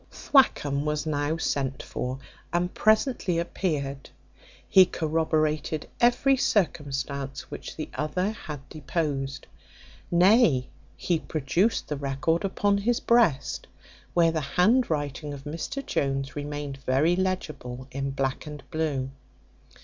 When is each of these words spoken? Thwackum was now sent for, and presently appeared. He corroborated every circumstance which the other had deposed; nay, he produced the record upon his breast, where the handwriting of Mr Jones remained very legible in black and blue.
Thwackum 0.09 0.83
was 0.83 1.05
now 1.05 1.37
sent 1.37 1.83
for, 1.83 2.17
and 2.51 2.73
presently 2.73 3.37
appeared. 3.37 4.09
He 4.67 4.83
corroborated 4.87 5.87
every 5.99 6.37
circumstance 6.37 7.51
which 7.51 7.75
the 7.75 7.87
other 7.93 8.31
had 8.31 8.67
deposed; 8.67 9.45
nay, 10.09 10.69
he 10.97 11.19
produced 11.19 11.87
the 11.87 11.97
record 11.97 12.43
upon 12.43 12.79
his 12.79 12.99
breast, 12.99 13.67
where 14.15 14.31
the 14.31 14.41
handwriting 14.41 15.35
of 15.35 15.43
Mr 15.43 15.85
Jones 15.85 16.35
remained 16.35 16.77
very 16.83 17.15
legible 17.15 17.87
in 17.91 18.09
black 18.09 18.47
and 18.47 18.63
blue. 18.71 19.11